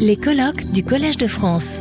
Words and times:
Les 0.00 0.16
colloques 0.16 0.72
du 0.72 0.82
Collège 0.82 1.18
de 1.18 1.28
France. 1.28 1.80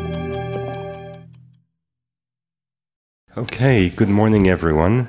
Okay, 3.35 3.89
good 3.89 4.07
morning, 4.07 4.47
everyone. 4.47 5.07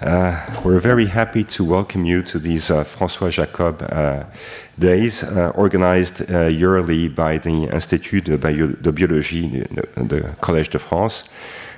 Uh, 0.00 0.34
we're 0.64 0.80
very 0.80 1.04
happy 1.04 1.44
to 1.44 1.62
welcome 1.62 2.06
you 2.06 2.22
to 2.22 2.38
these 2.38 2.70
uh, 2.70 2.84
François 2.84 3.30
Jacob 3.30 3.82
uh, 3.82 4.24
days, 4.78 5.24
uh, 5.24 5.52
organized 5.54 6.28
yearly 6.30 7.06
by 7.06 7.36
the 7.36 7.68
Institut 7.70 8.24
de, 8.24 8.38
de 8.38 8.92
Biologie, 8.92 9.62
the 9.96 10.34
Collège 10.40 10.70
de 10.70 10.78
France. 10.78 11.28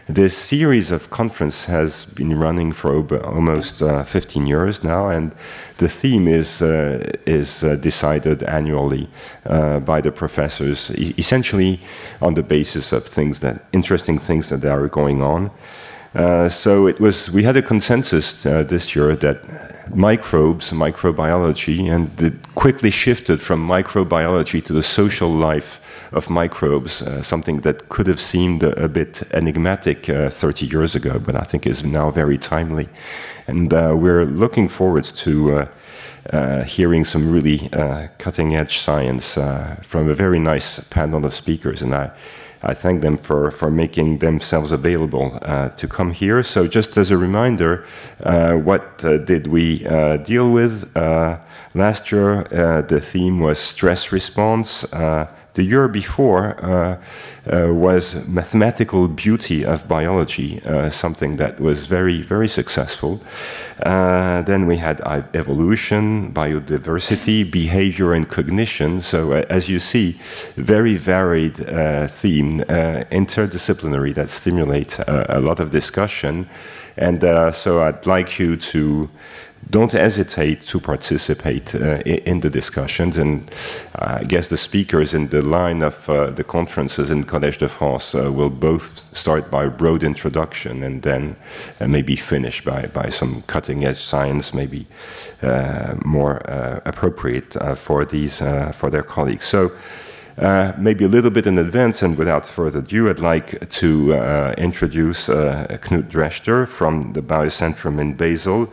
This 0.09 0.37
series 0.37 0.91
of 0.91 1.11
conference 1.11 1.67
has 1.67 2.07
been 2.07 2.37
running 2.37 2.73
for 2.73 2.97
ob- 2.97 3.23
almost 3.25 3.83
uh, 3.83 4.03
15 4.03 4.47
years 4.49 4.83
now, 4.83 5.09
and 5.09 5.33
the 5.79 5.89
theme 5.89 6.27
is 6.27 6.61
uh, 6.61 7.13
is 7.25 7.63
uh, 7.63 7.77
decided 7.77 8.43
annually 8.43 9.09
uh, 9.47 9.79
by 9.79 10.01
the 10.01 10.11
professors, 10.11 10.91
e- 10.99 11.15
essentially 11.19 11.79
on 12.21 12.35
the 12.35 12.43
basis 12.43 12.93
of 12.93 13.05
things 13.05 13.39
that 13.41 13.65
interesting 13.73 14.19
things 14.19 14.49
that 14.49 14.65
are 14.65 14.89
going 14.89 15.23
on. 15.23 15.51
Uh, 16.15 16.49
so 16.49 16.89
it 16.89 16.99
was. 16.99 17.31
We 17.31 17.45
had 17.45 17.57
a 17.57 17.63
consensus 17.63 18.45
uh, 18.45 18.65
this 18.65 18.97
year 18.97 19.15
that 19.17 19.39
microbes, 19.95 20.73
microbiology, 20.73 21.91
and 21.91 22.21
it 22.21 22.55
quickly 22.55 22.91
shifted 22.91 23.41
from 23.41 23.67
microbiology 23.67 24.65
to 24.65 24.73
the 24.73 24.83
social 24.83 25.31
life 25.31 25.81
of 26.13 26.29
microbes, 26.29 27.03
uh, 27.03 27.23
something 27.23 27.61
that 27.61 27.89
could 27.89 28.07
have 28.07 28.21
seemed 28.21 28.63
a, 28.63 28.85
a 28.85 28.89
bit 28.89 29.23
enigmatic 29.33 30.09
uh, 30.09 30.31
30 30.31 30.67
years 30.67 30.95
ago, 30.95 31.19
but 31.19 31.37
I 31.37 31.43
think 31.43 31.67
is 31.67 31.85
now 31.85 32.11
very 32.11 32.39
timely. 32.39 32.89
And 33.47 33.73
uh, 33.73 33.95
we're 33.97 34.25
looking 34.25 34.69
forward 34.69 35.05
to. 35.05 35.57
Uh, 35.57 35.67
uh, 36.31 36.63
hearing 36.63 37.05
some 37.05 37.33
really 37.33 37.69
uh, 37.73 38.07
cutting 38.19 38.55
edge 38.55 38.79
science 38.79 39.35
from 39.83 40.09
a 40.09 40.15
very 40.15 40.39
nice 40.39 40.79
panel 40.89 41.27
of 41.27 41.35
speakers. 41.35 41.83
And 41.83 41.93
I, 41.93 42.13
I 42.65 42.75
thank 42.75 43.03
them 43.03 43.17
for, 43.17 43.51
for 43.51 43.71
making 43.71 44.19
themselves 44.19 44.71
available 44.71 45.39
uh, 45.43 45.71
to 45.71 45.89
come 45.89 46.13
here. 46.13 46.45
So, 46.45 46.69
just 46.69 46.97
as 46.97 47.11
a 47.11 47.17
reminder, 47.17 47.85
uh, 48.23 48.55
what 48.55 49.05
uh, 49.05 49.19
did 49.19 49.49
we 49.49 49.82
uh, 49.87 50.17
deal 50.19 50.51
with? 50.51 50.97
Uh, 50.97 51.39
last 51.75 52.13
year, 52.13 52.47
uh, 52.53 52.83
the 52.83 53.01
theme 53.01 53.41
was 53.41 53.59
stress 53.59 54.13
response. 54.13 54.93
Uh, 54.93 55.27
the 55.55 55.63
year 55.63 55.87
before 55.87 56.57
uh, 56.65 56.97
was 57.73 58.27
mathematical 58.27 59.07
beauty 59.07 59.67
of 59.67 59.87
biology, 59.87 60.63
something 60.91 61.37
that 61.37 61.61
was 61.61 61.85
very, 61.85 62.23
very 62.23 62.49
successful. 62.49 63.21
Then 63.85 64.67
we 64.67 64.79
had 64.79 65.03
evolution, 65.35 66.33
biodiversity, 66.33 67.51
behavior, 67.51 68.15
and 68.15 68.27
cognition. 68.27 69.03
So, 69.03 69.33
as 69.33 69.69
you 69.69 69.79
see, 69.79 70.13
very 70.57 70.97
varied 70.97 71.57
theme, 71.57 72.61
interdisciplinary, 73.11 74.15
that 74.15 74.31
stimulates 74.31 75.01
uh, 75.01 75.27
a 75.29 75.41
lot 75.43 75.61
of 75.61 75.71
discussion. 75.71 76.49
And 76.97 77.23
uh, 77.25 77.53
so, 77.53 77.83
I'd 77.83 78.07
like 78.07 78.39
you 78.39 78.57
to 78.57 79.11
don't 79.71 79.93
hesitate 79.93 80.67
to 80.67 80.81
participate 80.81 81.75
uh, 81.75 82.01
in 82.05 82.41
the 82.41 82.51
discussions. 82.51 83.19
And 83.19 83.51
uh, 83.95 84.19
I 84.21 84.25
guess 84.25 84.49
the 84.49 84.57
speakers 84.57 85.15
in 85.15 85.29
the 85.29 85.43
line 85.43 85.83
of 85.83 86.09
uh, 86.09 86.31
the 86.31 86.45
conferences 86.45 87.11
in 87.11 87.25
Collège 87.25 87.59
de 87.59 87.69
France 87.69 88.15
uh, 88.15 88.31
will 88.31 88.51
both 88.51 89.17
start 89.17 89.51
by 89.51 89.65
a 89.65 89.71
broad 89.71 90.03
introduction 90.03 90.83
and 90.83 91.03
then 91.03 91.37
uh, 91.81 91.87
maybe 91.87 92.17
finish 92.17 92.65
by, 92.65 92.87
by 92.87 93.09
some 93.09 93.43
cutting 93.43 93.85
edge 93.85 94.01
science, 94.01 94.53
maybe 94.53 94.87
uh, 95.43 95.95
more 96.05 96.37
appropriate 96.85 97.57
for 97.77 98.05
these 98.05 98.39
for 98.73 98.91
their 98.91 99.03
colleagues. 99.03 99.45
So. 99.45 99.71
Uh, 100.39 100.73
maybe 100.79 101.05
a 101.05 101.09
little 101.09 101.31
bit 101.31 101.47
in 101.47 101.59
advance, 101.59 102.03
and 102.03 102.17
without 102.17 102.47
further 102.47 102.79
ado, 102.79 103.11
I'd 103.11 103.21
like 103.21 103.69
to 103.69 104.15
uh, 104.15 104.55
introduce 104.57 105.29
uh, 105.29 105.67
Knut 105.83 106.05
Drescher 106.05 106.67
from 106.67 107.13
the 107.13 107.21
Biozentrum 107.21 108.01
in 108.01 108.15
Basel 108.15 108.73